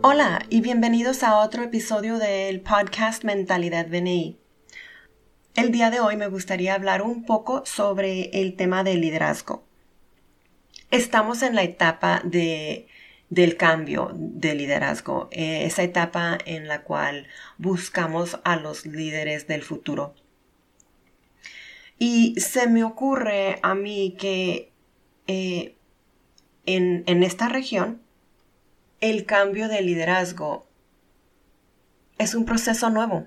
Hola 0.00 0.46
y 0.48 0.60
bienvenidos 0.60 1.24
a 1.24 1.38
otro 1.38 1.64
episodio 1.64 2.18
del 2.18 2.60
podcast 2.60 3.24
Mentalidad 3.24 3.88
BNI. 3.88 4.38
El 5.56 5.72
día 5.72 5.90
de 5.90 5.98
hoy 5.98 6.16
me 6.16 6.28
gustaría 6.28 6.74
hablar 6.74 7.02
un 7.02 7.24
poco 7.24 7.66
sobre 7.66 8.30
el 8.40 8.54
tema 8.54 8.84
del 8.84 9.00
liderazgo. 9.00 9.64
Estamos 10.92 11.42
en 11.42 11.56
la 11.56 11.64
etapa 11.64 12.22
de, 12.22 12.86
del 13.28 13.56
cambio 13.56 14.12
de 14.14 14.54
liderazgo, 14.54 15.28
eh, 15.32 15.64
esa 15.64 15.82
etapa 15.82 16.38
en 16.46 16.68
la 16.68 16.82
cual 16.82 17.26
buscamos 17.56 18.38
a 18.44 18.54
los 18.54 18.86
líderes 18.86 19.48
del 19.48 19.64
futuro. 19.64 20.14
Y 21.98 22.38
se 22.38 22.68
me 22.68 22.84
ocurre 22.84 23.58
a 23.62 23.74
mí 23.74 24.14
que 24.16 24.70
eh, 25.26 25.74
en, 26.66 27.02
en 27.06 27.24
esta 27.24 27.48
región 27.48 28.00
el 29.00 29.26
cambio 29.26 29.68
de 29.68 29.82
liderazgo 29.82 30.66
es 32.18 32.34
un 32.34 32.44
proceso 32.44 32.90
nuevo. 32.90 33.26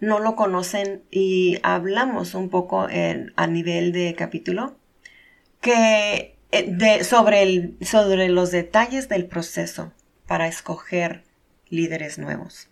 No 0.00 0.20
lo 0.20 0.36
conocen 0.36 1.02
y 1.10 1.58
hablamos 1.62 2.34
un 2.34 2.50
poco 2.50 2.82
a 2.82 3.46
nivel 3.46 3.92
de 3.92 4.14
capítulo 4.14 4.76
que 5.60 6.36
eh, 6.52 7.04
sobre, 7.04 7.72
sobre 7.80 8.28
los 8.28 8.50
detalles 8.50 9.08
del 9.08 9.26
proceso 9.26 9.92
para 10.26 10.46
escoger 10.46 11.24
líderes 11.68 12.18
nuevos. 12.18 12.68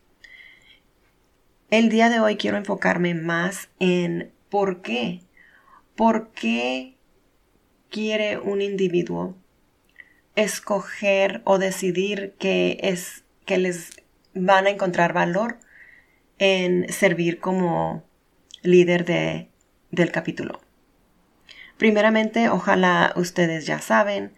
El 1.71 1.89
día 1.89 2.09
de 2.11 2.21
hoy 2.21 2.37
quiero 2.37 2.59
enfocarme 2.59 3.15
más 3.15 3.71
en 3.81 4.31
por 4.51 4.83
qué. 4.83 5.23
¿Por 5.97 6.31
qué 6.31 6.95
quiere 7.91 8.39
un 8.39 8.61
individuo 8.63 9.35
escoger 10.37 11.41
o 11.45 11.59
decidir 11.59 12.35
que 12.39 12.79
es 12.83 13.25
que 13.47 13.59
les 13.59 13.97
van 14.35 14.67
a 14.67 14.71
encontrar 14.71 15.13
valor 15.13 15.59
en 16.39 16.93
servir 16.93 17.41
como 17.41 18.05
líder 18.63 19.07
de, 19.07 19.49
del 19.91 20.13
capítulo. 20.13 20.61
Primeramente, 21.79 22.49
ojalá 22.51 23.13
ustedes 23.17 23.67
ya 23.67 23.81
saben, 23.81 24.33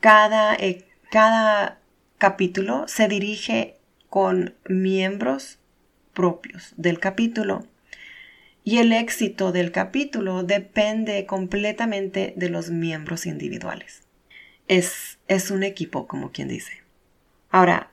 cada, 0.00 0.54
eh, 0.54 0.84
cada 1.10 1.80
capítulo 2.18 2.86
se 2.86 3.08
dirige 3.08 3.78
con 4.08 4.54
miembros 4.68 5.58
propios 6.12 6.74
del 6.76 7.00
capítulo 7.00 7.66
y 8.64 8.78
el 8.78 8.92
éxito 8.92 9.50
del 9.50 9.72
capítulo 9.72 10.44
depende 10.44 11.26
completamente 11.26 12.32
de 12.36 12.48
los 12.48 12.70
miembros 12.70 13.26
individuales 13.26 14.02
es, 14.68 15.18
es 15.28 15.50
un 15.50 15.62
equipo, 15.62 16.06
como 16.06 16.32
quien 16.32 16.48
dice. 16.48 16.82
Ahora, 17.50 17.90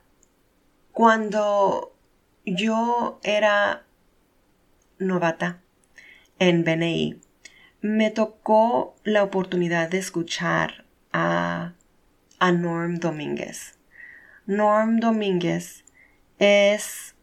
cuando 0.92 1.94
yo 2.46 3.20
era 3.24 3.86
novata 4.98 5.62
en 6.40 6.64
BNI, 6.64 7.22
me 7.82 8.12
tocó 8.12 8.96
la 9.04 9.24
oportunidad 9.24 9.90
de 9.90 10.00
escuchar 10.00 10.86
a, 11.14 11.74
a 12.40 12.52
Norm 12.52 13.00
Domínguez. 13.00 13.78
Norm 14.46 15.00
Domínguez 15.00 15.86
es 16.40 17.16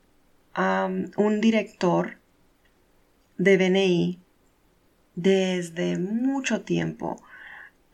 un 0.56 1.40
director 1.40 2.18
de 3.36 3.56
BNI 3.58 4.20
desde 5.14 5.98
mucho 5.98 6.62
tiempo. 6.62 7.22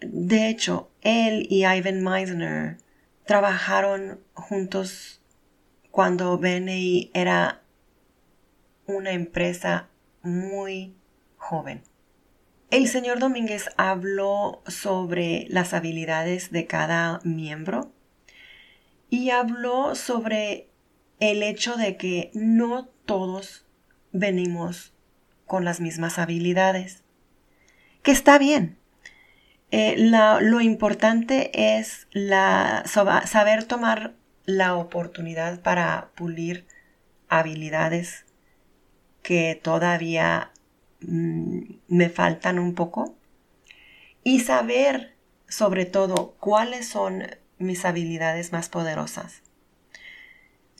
De 0.00 0.48
hecho, 0.48 0.91
él 1.02 1.46
y 1.50 1.66
Ivan 1.66 2.02
Meisner 2.02 2.78
trabajaron 3.26 4.20
juntos 4.34 5.20
cuando 5.90 6.38
BNI 6.38 7.10
era 7.12 7.62
una 8.86 9.12
empresa 9.12 9.88
muy 10.22 10.96
joven. 11.36 11.82
El 12.70 12.88
señor 12.88 13.18
Domínguez 13.18 13.68
habló 13.76 14.62
sobre 14.66 15.46
las 15.50 15.74
habilidades 15.74 16.50
de 16.50 16.66
cada 16.66 17.20
miembro 17.22 17.92
y 19.10 19.30
habló 19.30 19.94
sobre 19.94 20.70
el 21.20 21.42
hecho 21.42 21.76
de 21.76 21.98
que 21.98 22.30
no 22.32 22.86
todos 23.04 23.66
venimos 24.12 24.94
con 25.46 25.64
las 25.66 25.80
mismas 25.80 26.18
habilidades. 26.18 27.02
Que 28.02 28.10
está 28.10 28.38
bien, 28.38 28.78
eh, 29.72 29.96
lo 29.96 30.60
importante 30.60 31.78
es 31.78 32.06
saber 32.84 33.64
tomar 33.64 34.12
la 34.44 34.74
oportunidad 34.74 35.62
para 35.62 36.10
pulir 36.14 36.66
habilidades 37.28 38.26
que 39.22 39.58
todavía 39.60 40.50
mm, 41.00 41.60
me 41.88 42.10
faltan 42.10 42.58
un 42.58 42.74
poco 42.74 43.16
y 44.22 44.40
saber 44.40 45.16
sobre 45.48 45.86
todo 45.86 46.34
cuáles 46.38 46.86
son 46.86 47.24
mis 47.58 47.86
habilidades 47.86 48.52
más 48.52 48.68
poderosas. 48.68 49.42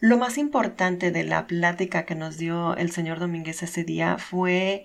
Lo 0.01 0.19
más 0.19 0.37
importante 0.37 1.11
de 1.13 1.25
la 1.25 1.47
plática 1.47 2.05
que 2.05 2.15
nos 2.15 2.37
dio 2.37 2.77
el 2.77 2.91
señor 2.91 3.21
Domínguez 3.21 3.63
ese 3.63 3.85
día 3.85 4.19
fue 4.19 4.85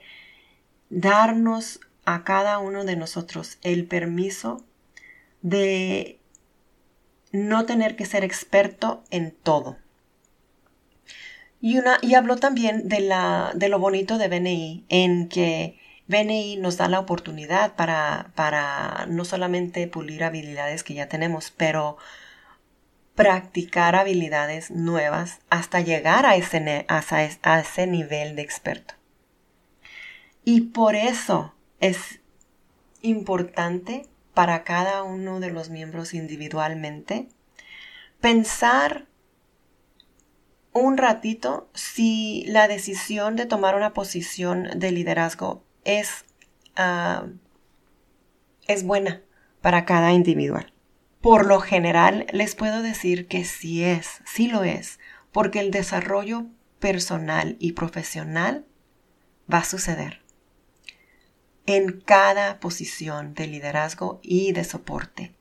darnos 0.89 1.81
a 2.07 2.23
cada 2.23 2.59
uno 2.59 2.85
de 2.85 2.95
nosotros 2.95 3.57
el 3.63 3.85
permiso 3.85 4.63
de 5.41 6.21
no 7.33 7.65
tener 7.65 7.97
que 7.97 8.05
ser 8.05 8.23
experto 8.23 9.03
en 9.11 9.31
todo. 9.31 9.77
Y, 11.59 11.77
una, 11.79 11.97
y 12.01 12.15
habló 12.15 12.37
también 12.37 12.87
de, 12.87 13.01
la, 13.01 13.51
de 13.55 13.67
lo 13.67 13.77
bonito 13.79 14.17
de 14.17 14.29
BNI, 14.29 14.85
en 14.87 15.27
que 15.27 15.77
BNI 16.07 16.55
nos 16.55 16.77
da 16.77 16.87
la 16.87 17.01
oportunidad 17.01 17.75
para, 17.75 18.31
para 18.35 19.05
no 19.09 19.25
solamente 19.25 19.85
pulir 19.87 20.23
habilidades 20.23 20.83
que 20.85 20.93
ya 20.93 21.09
tenemos, 21.09 21.51
pero 21.51 21.97
practicar 23.15 23.97
habilidades 23.97 24.71
nuevas 24.71 25.39
hasta 25.49 25.81
llegar 25.81 26.25
a 26.25 26.37
ese, 26.37 26.85
a 26.87 27.59
ese 27.59 27.85
nivel 27.85 28.37
de 28.37 28.43
experto. 28.43 28.93
Y 30.45 30.61
por 30.61 30.95
eso 30.95 31.53
es 31.79 32.19
importante 33.01 34.07
para 34.33 34.63
cada 34.63 35.03
uno 35.03 35.39
de 35.39 35.51
los 35.51 35.69
miembros 35.69 36.13
individualmente 36.13 37.27
pensar 38.21 39.07
un 40.73 40.97
ratito 40.97 41.69
si 41.73 42.45
la 42.47 42.67
decisión 42.67 43.35
de 43.35 43.45
tomar 43.45 43.75
una 43.75 43.93
posición 43.93 44.67
de 44.75 44.91
liderazgo 44.91 45.63
es, 45.83 46.25
ah, 46.75 47.27
es 48.67 48.83
buena 48.83 49.21
para 49.61 49.85
cada 49.85 50.13
individual. 50.13 50.71
Por 51.21 51.47
lo 51.47 51.59
general 51.59 52.27
les 52.31 52.53
puedo 52.53 52.81
decir 52.81 53.27
que 53.27 53.43
sí 53.43 53.83
es, 53.83 54.21
sí 54.25 54.47
lo 54.47 54.63
es, 54.63 54.99
porque 55.31 55.59
el 55.59 55.71
desarrollo 55.71 56.45
personal 56.79 57.57
y 57.59 57.71
profesional 57.71 58.65
va 59.51 59.59
a 59.59 59.63
suceder 59.63 60.26
en 61.67 61.99
cada 61.99 62.59
posición 62.59 63.33
de 63.35 63.45
liderazgo 63.45 64.19
y 64.23 64.53
de 64.53 64.63
soporte. 64.63 65.35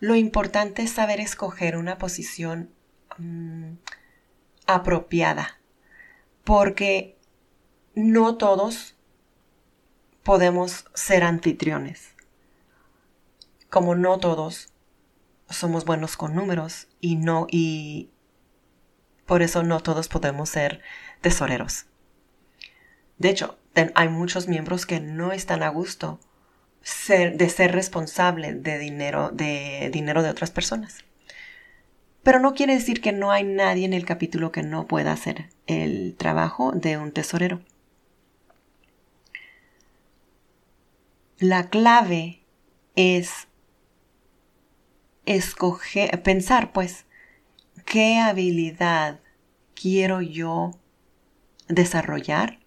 Lo 0.00 0.14
importante 0.14 0.82
es 0.82 0.90
saber 0.90 1.20
escoger 1.20 1.76
una 1.76 1.96
posición 1.96 2.70
mm, 3.16 3.74
apropiada, 4.66 5.58
porque 6.44 7.16
no 7.94 8.36
todos 8.36 8.96
podemos 10.22 10.84
ser 10.94 11.22
anfitriones, 11.22 12.10
como 13.70 13.94
no 13.94 14.18
todos 14.18 14.72
somos 15.48 15.84
buenos 15.84 16.16
con 16.16 16.34
números 16.34 16.88
y 17.00 17.14
no 17.14 17.46
y 17.48 18.10
por 19.26 19.42
eso 19.42 19.62
no 19.62 19.80
todos 19.80 20.08
podemos 20.08 20.48
ser 20.50 20.82
tesoreros. 21.20 21.86
De 23.18 23.30
hecho, 23.30 23.58
hay 23.94 24.08
muchos 24.08 24.48
miembros 24.48 24.86
que 24.86 25.00
no 25.00 25.32
están 25.32 25.62
a 25.62 25.68
gusto 25.68 26.20
de 27.08 27.48
ser 27.48 27.72
responsable 27.72 28.54
de 28.54 28.78
dinero, 28.78 29.30
de 29.30 29.90
dinero 29.92 30.22
de 30.22 30.30
otras 30.30 30.50
personas. 30.50 31.04
Pero 32.22 32.40
no 32.40 32.54
quiere 32.54 32.74
decir 32.74 33.00
que 33.00 33.12
no 33.12 33.30
hay 33.30 33.44
nadie 33.44 33.84
en 33.84 33.92
el 33.92 34.04
capítulo 34.04 34.52
que 34.52 34.62
no 34.62 34.86
pueda 34.86 35.12
hacer 35.12 35.48
el 35.66 36.14
trabajo 36.16 36.72
de 36.72 36.98
un 36.98 37.12
tesorero. 37.12 37.60
La 41.38 41.68
clave 41.68 42.40
es 42.94 43.46
escoger, 45.26 46.22
pensar 46.22 46.72
pues, 46.72 47.04
qué 47.84 48.18
habilidad 48.18 49.20
quiero 49.74 50.22
yo 50.22 50.72
desarrollar 51.68 52.58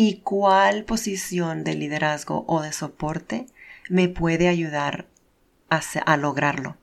y 0.00 0.20
cuál 0.20 0.84
posición 0.84 1.64
de 1.64 1.74
liderazgo 1.74 2.44
o 2.46 2.62
de 2.62 2.72
soporte 2.72 3.46
me 3.90 4.08
puede 4.08 4.46
ayudar 4.46 5.08
a, 5.70 6.16
lograrlo. 6.16 6.76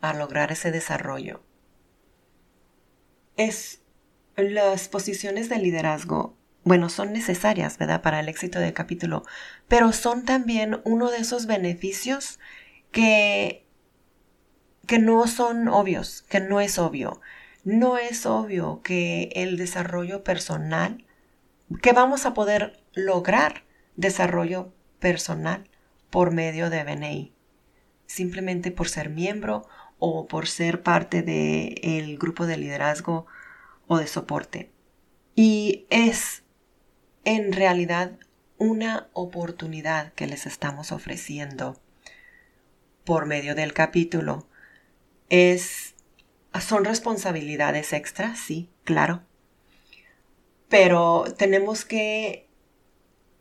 a 0.00 0.14
lograr 0.14 0.50
ese 0.50 0.70
desarrollo. 0.70 1.42
Es 3.36 3.82
las 4.34 4.88
posiciones 4.88 5.50
de 5.50 5.58
liderazgo, 5.58 6.38
bueno, 6.64 6.88
son 6.88 7.12
necesarias, 7.12 7.76
¿verdad?, 7.76 8.00
para 8.00 8.20
el 8.20 8.30
éxito 8.30 8.58
del 8.58 8.72
capítulo, 8.72 9.22
pero 9.68 9.92
son 9.92 10.24
también 10.24 10.80
uno 10.84 11.10
de 11.10 11.18
esos 11.18 11.44
beneficios 11.44 12.40
que, 12.92 13.66
que 14.86 14.98
no 14.98 15.26
son 15.26 15.68
obvios, 15.68 16.22
que 16.22 16.40
no 16.40 16.62
es 16.62 16.78
obvio. 16.78 17.20
No 17.62 17.98
es 17.98 18.24
obvio 18.24 18.80
que 18.82 19.30
el 19.34 19.58
desarrollo 19.58 20.24
personal, 20.24 21.04
que 21.80 21.92
vamos 21.92 22.26
a 22.26 22.34
poder 22.34 22.82
lograr 22.94 23.64
desarrollo 23.96 24.72
personal 24.98 25.68
por 26.10 26.32
medio 26.32 26.70
de 26.70 26.84
BNI, 26.84 27.34
simplemente 28.06 28.70
por 28.70 28.88
ser 28.88 29.08
miembro 29.08 29.66
o 29.98 30.26
por 30.26 30.48
ser 30.48 30.82
parte 30.82 31.22
del 31.22 32.18
grupo 32.18 32.46
de 32.46 32.56
liderazgo 32.56 33.26
o 33.86 33.98
de 33.98 34.06
soporte. 34.06 34.70
Y 35.34 35.86
es 35.90 36.42
en 37.24 37.52
realidad 37.52 38.18
una 38.58 39.08
oportunidad 39.12 40.12
que 40.12 40.26
les 40.26 40.46
estamos 40.46 40.92
ofreciendo 40.92 41.80
por 43.04 43.26
medio 43.26 43.54
del 43.54 43.72
capítulo. 43.72 44.48
Es, 45.28 45.94
son 46.60 46.84
responsabilidades 46.84 47.92
extras, 47.92 48.38
sí, 48.38 48.70
claro. 48.84 49.22
Pero 50.72 51.24
tenemos 51.36 51.84
que, 51.84 52.48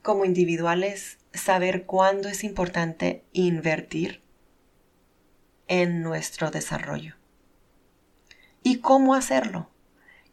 como 0.01 0.25
individuales, 0.25 1.17
saber 1.33 1.85
cuándo 1.85 2.27
es 2.27 2.43
importante 2.43 3.23
invertir 3.31 4.21
en 5.69 6.01
nuestro 6.01 6.51
desarrollo. 6.51 7.15
¿Y 8.63 8.79
cómo 8.79 9.15
hacerlo? 9.15 9.69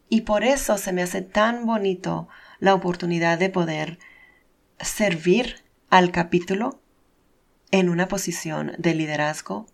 Y 0.09 0.21
por 0.21 0.43
eso 0.43 0.77
se 0.77 0.91
me 0.91 1.01
hace 1.01 1.21
tan 1.21 1.65
bonito 1.65 2.27
la 2.59 2.73
oportunidad 2.73 3.39
de 3.39 3.49
poder 3.49 3.97
servir 4.81 5.63
al 5.89 6.11
capítulo 6.11 6.81
en 7.71 7.87
una 7.87 8.09
posición 8.09 8.73
de 8.77 8.93
liderazgo 8.93 9.67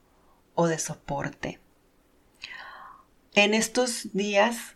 o 0.54 0.68
de 0.68 0.78
soporte. 0.78 1.60
En 3.34 3.56
estos 3.56 4.14
días, 4.14 4.76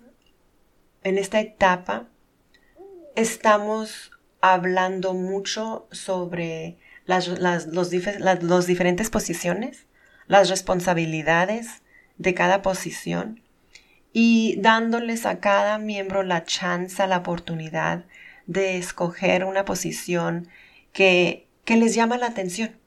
en 1.04 1.20
esta 1.20 1.40
etapa, 1.42 2.10
estamos 3.16 4.12
hablando 4.42 5.14
mucho 5.14 5.88
sobre 5.92 6.78
las, 7.06 7.28
los, 7.28 7.90
diferentes 8.68 9.10
posiciones, 9.10 9.88
las 10.28 10.50
responsabilidades 10.50 11.82
de 12.18 12.34
cada 12.34 12.62
posición 12.62 13.42
y 14.14 14.58
dándoles 14.60 15.26
a 15.26 15.40
cada 15.40 15.78
miembro 15.78 16.24
la 16.24 16.44
chance, 16.44 17.06
la 17.08 17.18
oportunidad 17.18 18.06
de 18.46 18.78
escoger 18.78 19.44
una 19.44 19.66
posición 19.66 20.48
que, 20.94 21.48
que 21.66 21.78
les 21.78 21.96
llama 21.96 22.18
la 22.18 22.28
atención 22.28 22.78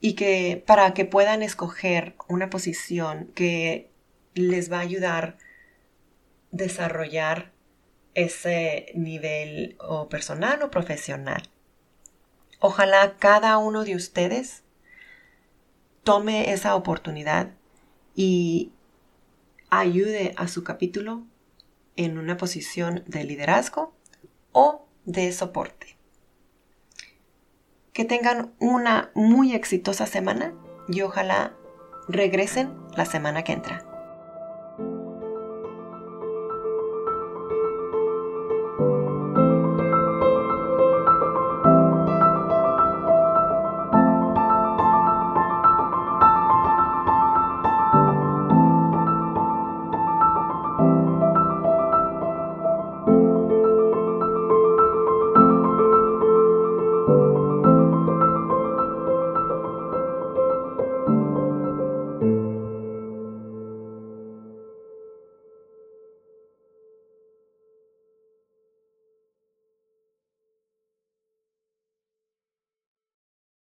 y 0.00 0.14
que 0.14 0.62
para 0.66 0.94
que 0.94 1.04
puedan 1.04 1.42
escoger 1.42 2.16
una 2.28 2.50
posición 2.50 3.30
que 3.34 3.90
les 4.34 4.70
va 4.70 4.78
a 4.78 4.82
ayudar 4.82 5.36
a 5.38 5.52
desarrollar 6.50 7.51
ese 8.14 8.92
nivel 8.94 9.76
o 9.78 10.08
personal 10.08 10.62
o 10.62 10.70
profesional. 10.70 11.42
Ojalá 12.60 13.16
cada 13.18 13.58
uno 13.58 13.84
de 13.84 13.96
ustedes 13.96 14.62
tome 16.04 16.52
esa 16.52 16.74
oportunidad 16.74 17.52
y 18.14 18.72
ayude 19.70 20.34
a 20.36 20.48
su 20.48 20.64
capítulo 20.64 21.24
en 21.96 22.18
una 22.18 22.36
posición 22.36 23.04
de 23.06 23.24
liderazgo 23.24 23.94
o 24.52 24.86
de 25.04 25.32
soporte. 25.32 25.96
Que 27.92 28.04
tengan 28.04 28.54
una 28.58 29.10
muy 29.14 29.54
exitosa 29.54 30.06
semana 30.06 30.54
y 30.88 31.02
ojalá 31.02 31.54
regresen 32.08 32.74
la 32.96 33.04
semana 33.04 33.44
que 33.44 33.52
entra. 33.52 33.91